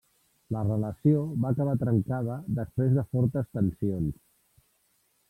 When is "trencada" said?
1.83-2.37